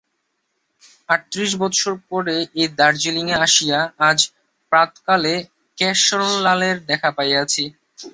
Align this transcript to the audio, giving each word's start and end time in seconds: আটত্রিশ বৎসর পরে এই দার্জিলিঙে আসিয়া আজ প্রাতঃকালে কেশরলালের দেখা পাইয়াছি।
আটত্রিশ 1.09 1.51
বৎসর 1.61 1.95
পরে 2.09 2.35
এই 2.55 2.67
দার্জিলিঙে 2.79 3.35
আসিয়া 3.45 3.79
আজ 4.09 4.19
প্রাতঃকালে 4.71 5.33
কেশরলালের 5.77 6.77
দেখা 6.89 7.09
পাইয়াছি। 7.17 7.63